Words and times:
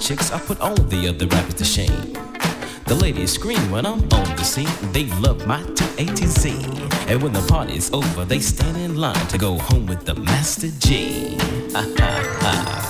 chicks, 0.00 0.32
I 0.32 0.38
put 0.38 0.60
all 0.60 0.74
the 0.74 1.08
other 1.08 1.26
rappers 1.26 1.54
to 1.54 1.64
shame. 1.64 2.12
The 2.86 2.94
ladies 2.94 3.32
scream 3.32 3.70
when 3.70 3.86
I'm 3.86 4.02
on 4.12 4.36
the 4.36 4.42
scene. 4.42 4.68
They 4.92 5.04
love 5.20 5.46
my 5.46 5.62
T 5.74 5.84
A 5.98 6.06
T 6.06 6.26
Z. 6.26 6.50
And 7.06 7.22
when 7.22 7.32
the 7.32 7.46
party's 7.48 7.92
over, 7.92 8.24
they 8.24 8.40
stand 8.40 8.76
in 8.78 8.96
line 8.96 9.26
to 9.28 9.38
go 9.38 9.58
home 9.58 9.86
with 9.86 10.04
the 10.06 10.14
Master 10.14 10.68
G. 10.78 11.36
Ha 11.72 11.86
ha 11.98 12.38
ha. 12.40 12.89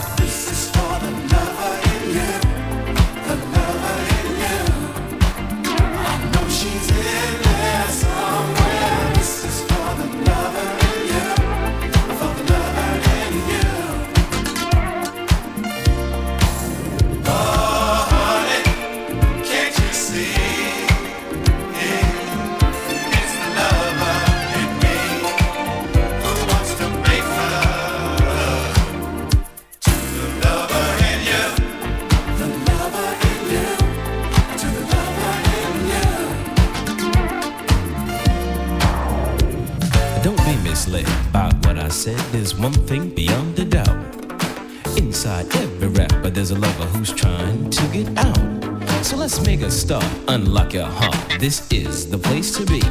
This 51.41 51.67
is 51.73 52.11
the 52.11 52.19
place 52.19 52.55
to 52.59 52.67
be. 52.67 52.83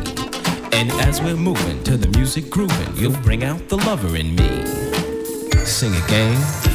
And 0.75 0.89
as 1.07 1.21
we're 1.21 1.35
moving 1.35 1.83
to 1.83 1.97
the 1.97 2.07
music 2.17 2.49
grooving, 2.49 2.95
you'll 2.95 3.21
bring 3.21 3.43
out 3.43 3.69
the 3.69 3.77
lover 3.77 4.15
in 4.15 4.35
me. 4.35 4.65
Sing 5.65 5.93
again. 6.05 6.68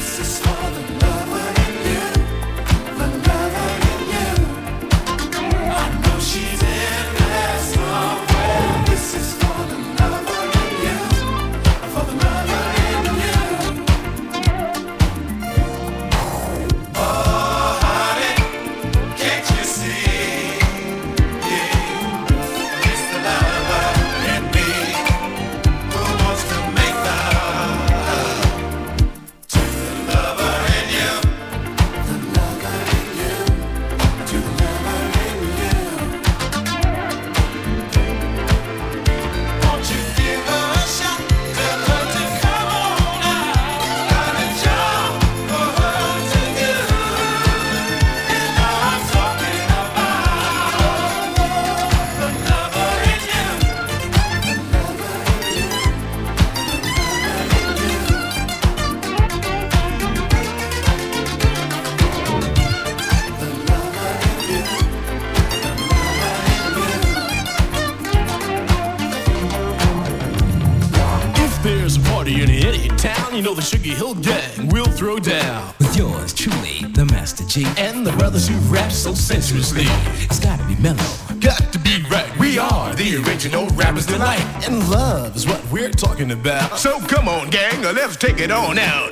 Sugar 73.65 73.95
Hill 73.95 74.13
Gang 74.15 74.69
will 74.69 74.85
throw 74.85 75.17
down. 75.17 75.73
With 75.79 75.97
yours 75.97 76.35
truly, 76.35 76.87
the 76.93 77.03
Master 77.05 77.43
G. 77.45 77.65
And 77.77 78.05
the 78.05 78.11
brothers 78.11 78.47
who 78.47 78.55
rap 78.71 78.91
so 78.91 79.15
sensuously. 79.15 79.85
It's 80.23 80.39
gotta 80.39 80.63
be 80.65 80.75
mellow. 80.75 81.01
Got 81.39 81.73
to 81.73 81.79
be 81.79 82.03
right. 82.11 82.29
We 82.37 82.59
are 82.59 82.93
the 82.93 83.23
original 83.25 83.65
rappers 83.69 84.05
tonight. 84.05 84.45
And 84.67 84.87
love 84.87 85.35
is 85.35 85.47
what 85.47 85.65
we're 85.71 85.89
talking 85.89 86.29
about. 86.29 86.77
So 86.77 86.99
come 87.07 87.27
on, 87.27 87.49
gang, 87.49 87.81
let's 87.81 88.17
take 88.17 88.39
it 88.39 88.51
on 88.51 88.77
out. 88.77 89.11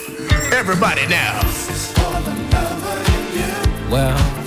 Everybody 0.53 1.07
now. 1.07 1.41
Well. 3.89 4.42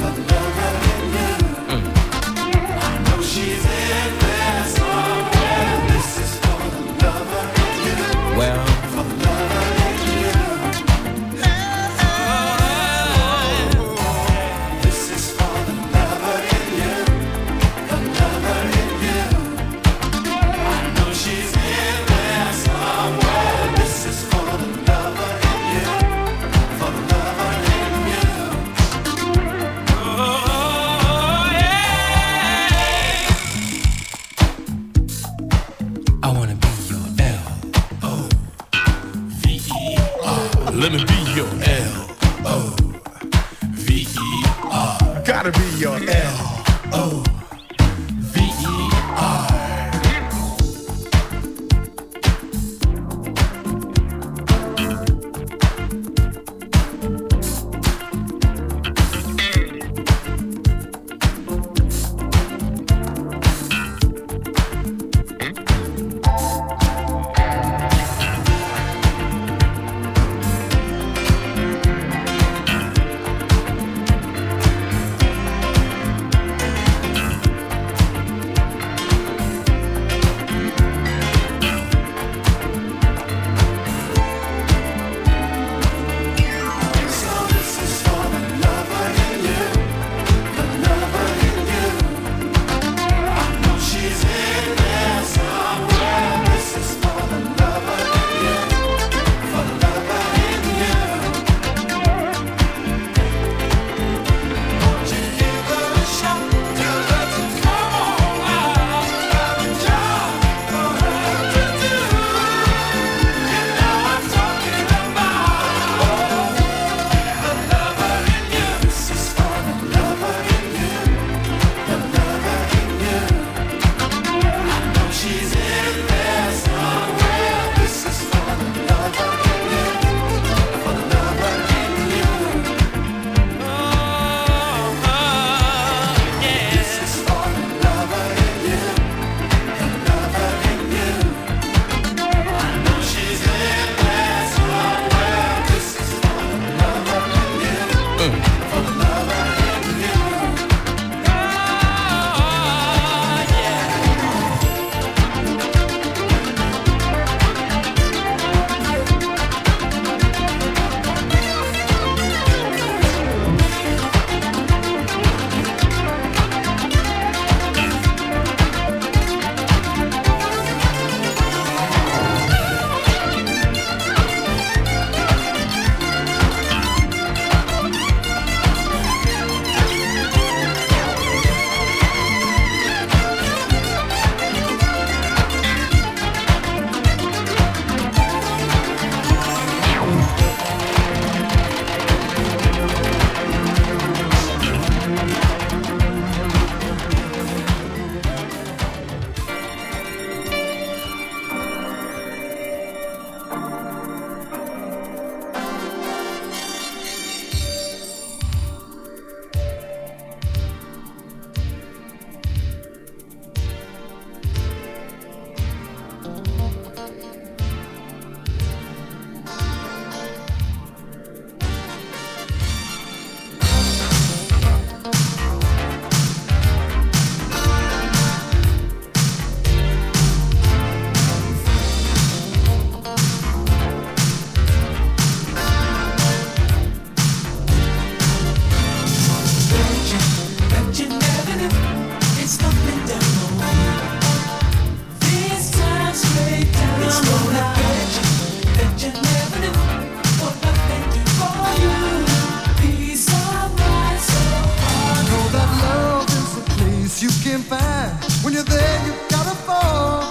When 257.56 258.52
you're 258.52 258.62
there, 258.64 259.06
you 259.06 259.14
gotta 259.30 259.56
fall. 259.64 260.28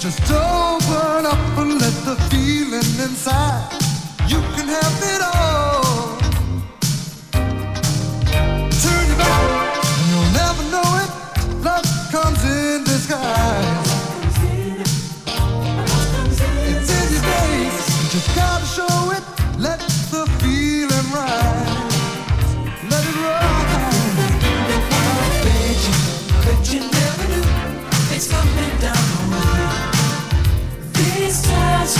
Just 0.00 0.22
open 0.32 1.26
up 1.26 1.58
and 1.58 1.78
let 1.78 1.94
the 2.06 2.16
feeling 2.30 3.00
inside. 3.04 3.70
You 4.28 4.40
can 4.56 4.66
have 4.66 5.02
it 5.02 5.22
all. 5.22 5.43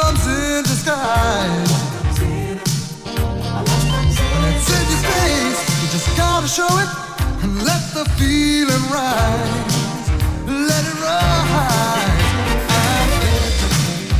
comes 0.00 0.26
in 0.26 0.62
disguise. 0.62 1.72
When 4.32 4.52
it's 4.54 4.70
in 4.78 4.84
your 4.92 5.02
face, 5.12 5.60
you 5.80 5.88
just 5.96 6.08
gotta 6.16 6.48
show 6.48 6.72
it 6.82 6.90
and 7.42 7.52
let 7.68 7.82
the 7.96 8.04
feeling 8.16 8.84
rise. 8.98 9.74
Let 10.46 10.82
it 10.92 10.98
rise. 11.08 12.28
I 12.68 12.96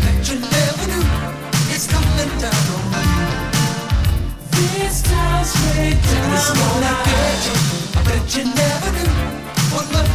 that 0.05 0.19
you 0.29 0.37
never 0.57 0.85
knew 0.91 1.07
it's 1.75 1.87
coming 1.95 2.33
down 2.45 2.65
on 2.77 3.07
you. 3.17 3.29
This 4.57 4.97
time 5.03 5.45
straight 5.45 6.01
down. 6.11 6.25
And 6.25 6.35
it's 6.37 6.51
gonna 6.61 6.95
get 7.09 7.39
you. 7.47 7.57
I 7.97 8.01
bet 8.09 8.25
you 8.37 8.45
never 8.63 8.91
knew 8.97 9.13
what 9.75 9.87
love. 9.95 10.10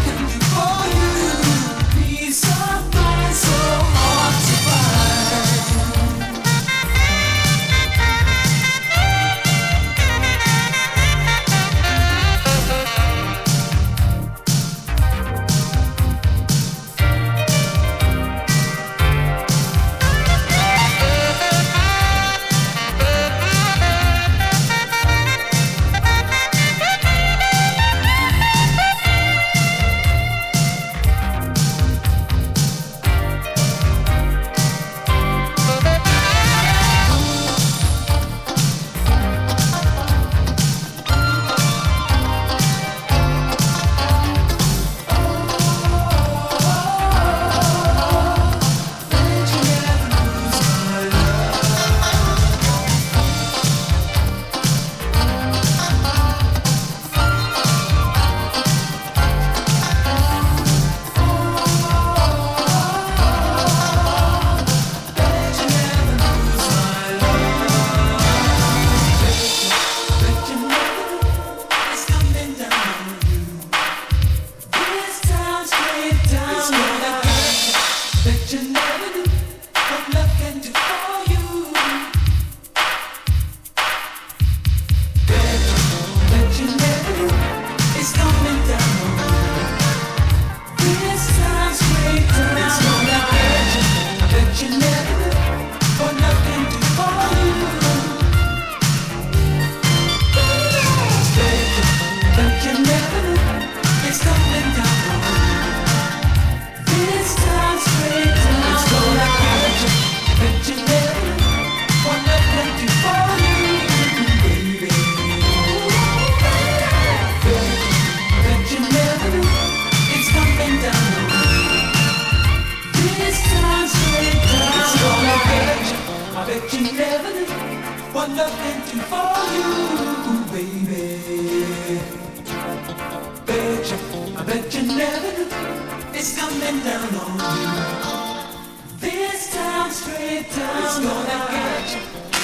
down. 140.52 140.86
on 140.86 141.04
gonna 141.04 141.52
get 141.52 141.96
you, 141.96 142.02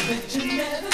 but 0.08 0.36
you 0.36 0.58
never. 0.58 0.90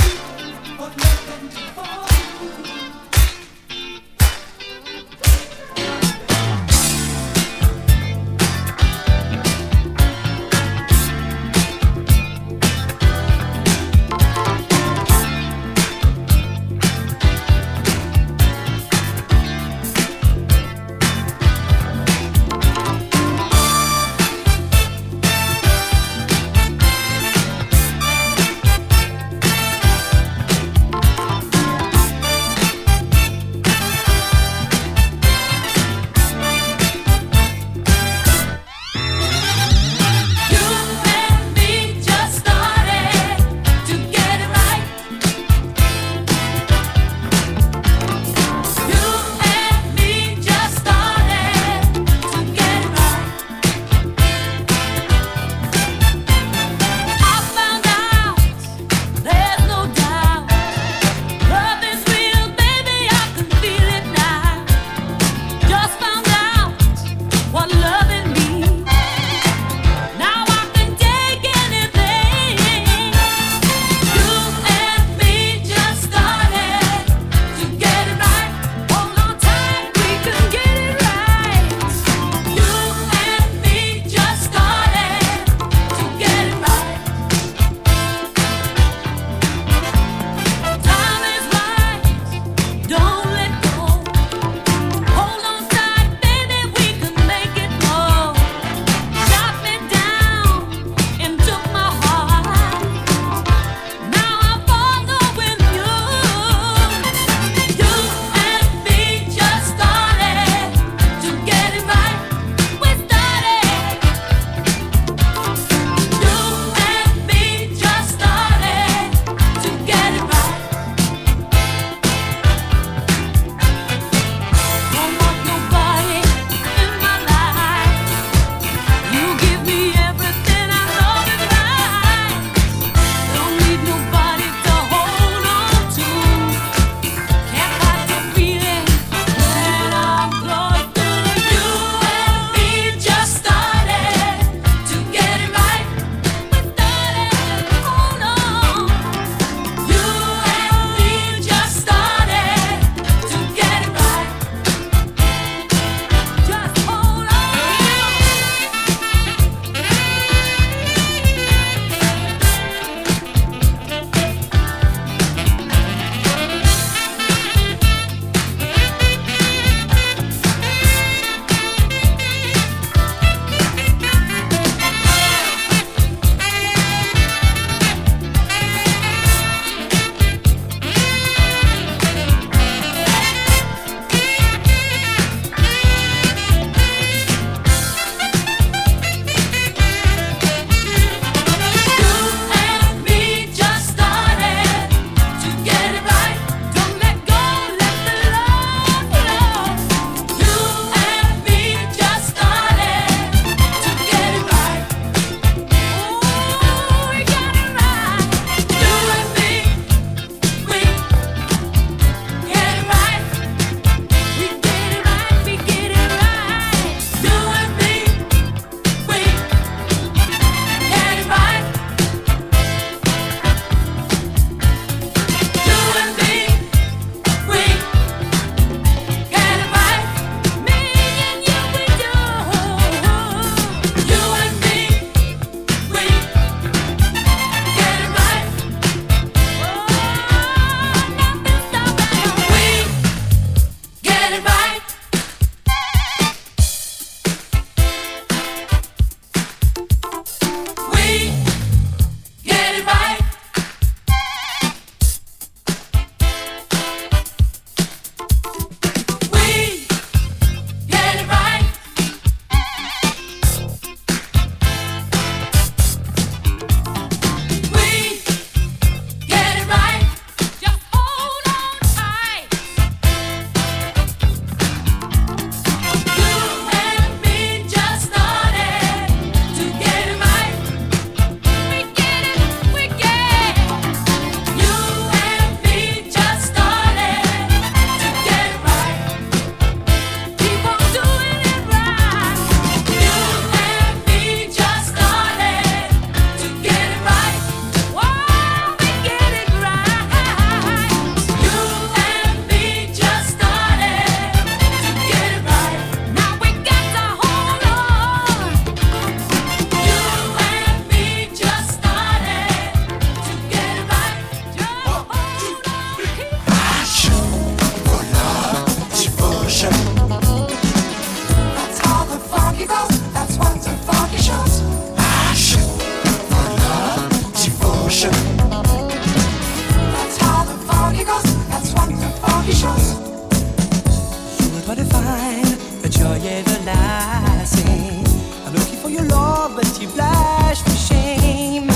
but 339.55 339.81
you 339.81 339.87
blush 339.89 340.61
for 340.61 340.71
shame. 340.71 341.69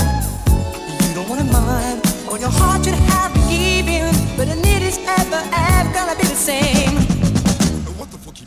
You 1.08 1.14
don't 1.14 1.28
wanna 1.28 1.44
mind, 1.44 2.02
or 2.28 2.38
your 2.38 2.50
heart 2.50 2.84
should 2.84 2.94
have 2.94 3.32
been 3.34 3.48
given, 3.48 4.14
but 4.36 4.48
it 4.48 4.82
is 4.82 4.98
ever, 4.98 5.42
ever 5.52 5.92
gonna 5.92 6.16
be 6.16 6.26
the 6.26 6.34
same. 6.34 6.96
What 7.98 8.10
the 8.10 8.18
fuck, 8.18 8.40
you 8.40 8.46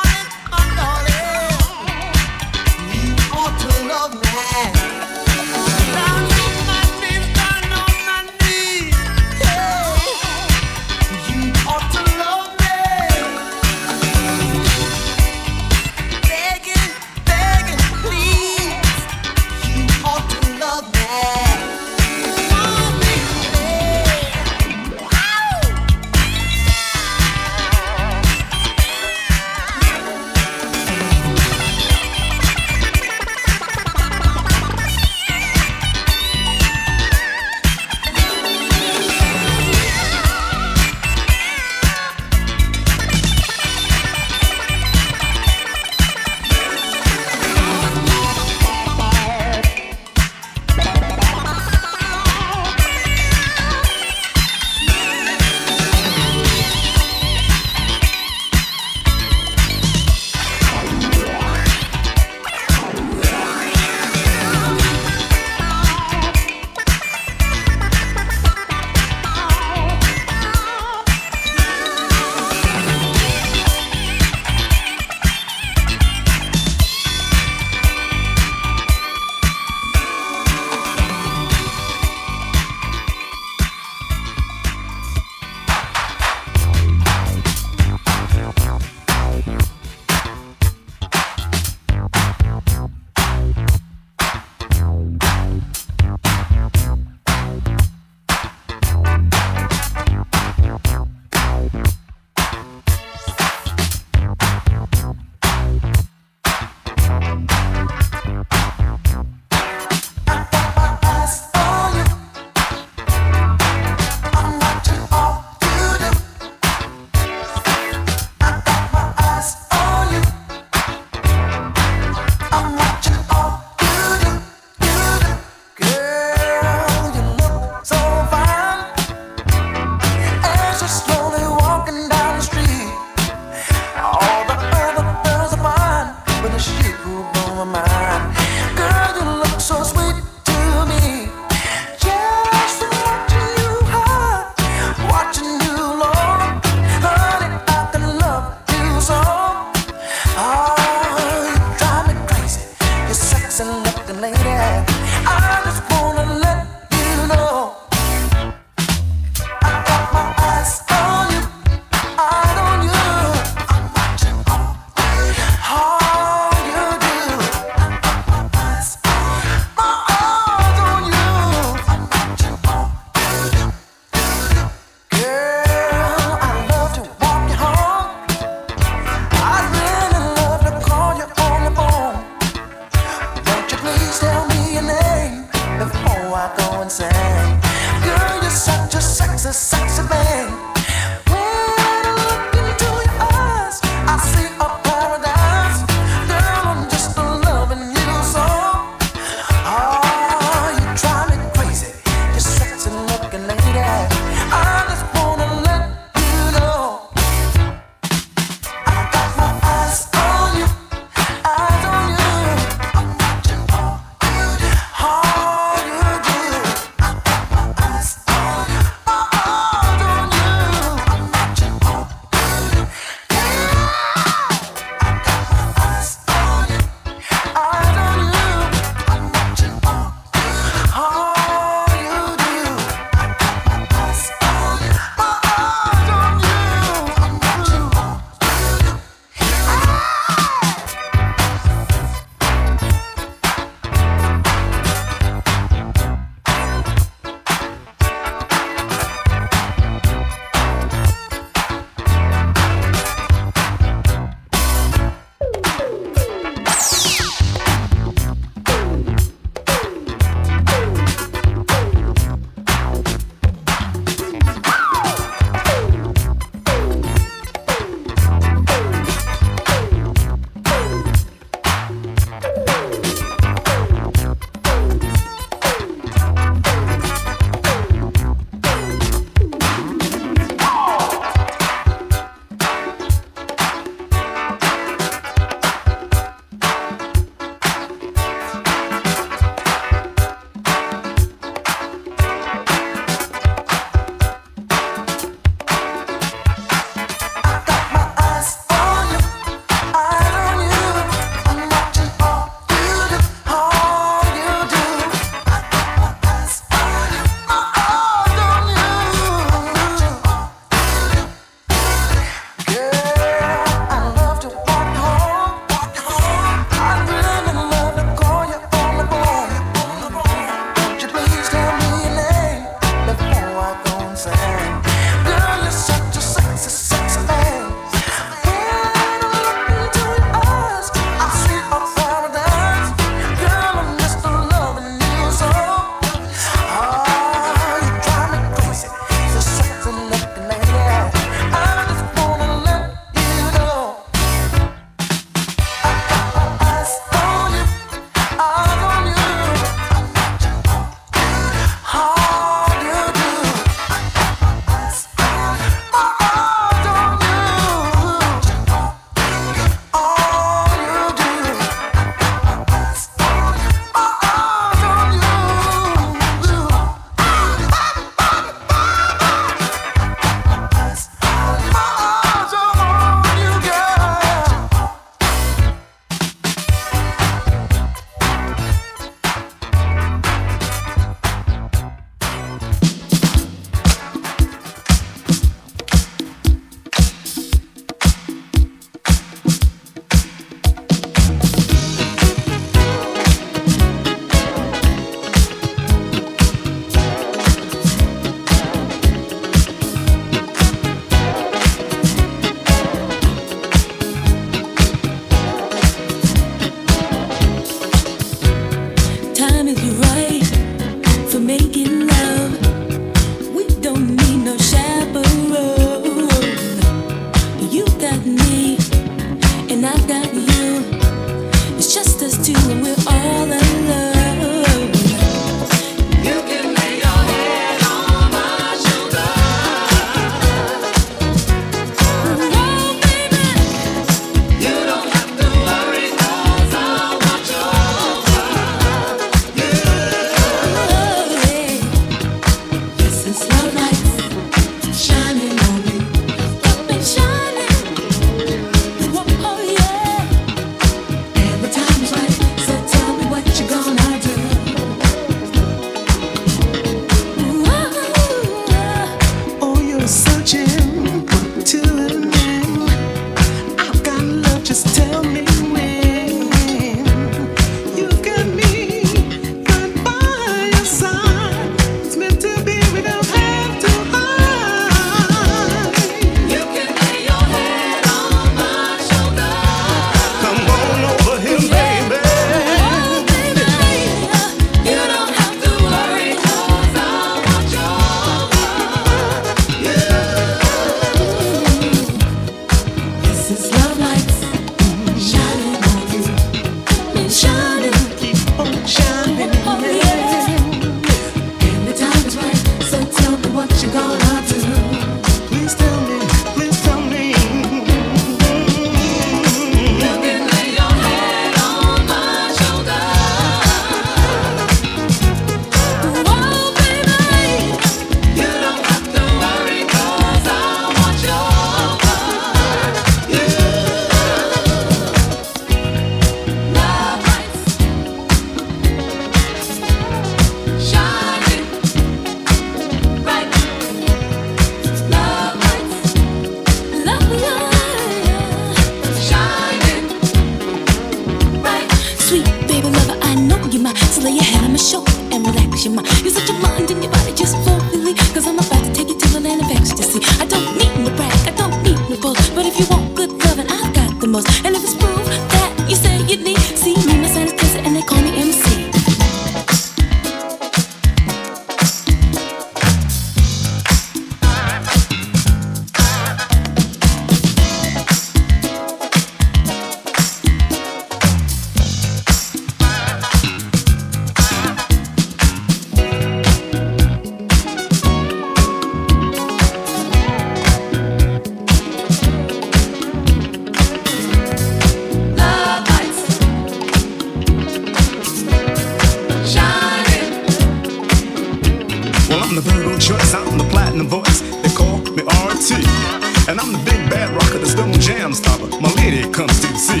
stone 597.76 598.00
jam 598.00 598.32
stopper. 598.32 598.68
My 598.80 598.90
lady 598.96 599.28
comes 599.30 599.60
to 599.60 599.68
see. 599.76 600.00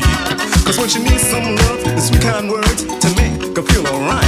Cause 0.64 0.78
when 0.78 0.88
she 0.88 1.00
needs 1.02 1.22
some 1.22 1.44
love, 1.44 1.84
the 1.84 2.00
sweet 2.00 2.22
kind 2.22 2.50
words 2.50 2.82
to 2.84 3.08
make 3.20 3.56
her 3.56 3.62
feel 3.62 3.86
alright. 3.86 4.24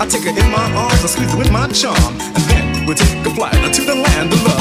I 0.00 0.06
take 0.08 0.24
her 0.24 0.30
in 0.30 0.50
my 0.50 0.66
arms, 0.74 1.04
I 1.04 1.06
squeeze 1.06 1.30
her 1.32 1.38
with 1.38 1.52
my 1.52 1.68
charm, 1.68 2.14
and 2.20 2.44
then 2.50 2.86
we 2.86 2.94
take 2.94 3.26
a 3.26 3.30
flight 3.30 3.74
to 3.74 3.82
the 3.82 3.94
land 3.94 4.32
of 4.32 4.42
love. 4.44 4.59